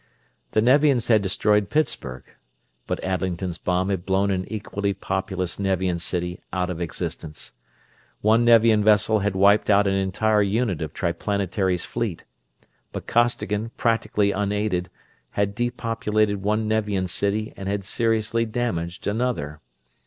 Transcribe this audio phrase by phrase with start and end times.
[0.53, 2.23] The Nevians had destroyed Pittsburgh,
[2.87, 7.51] but Adlington's bomb had blown an equally populous Nevian city out of existence.
[8.21, 12.25] One Nevian vessel had wiped out an entire unit of Triplanetary's fleet;
[12.91, 14.89] but Costigan, practically unaided,
[15.33, 19.61] had depopulated one Nevian city and had seriously damaged another.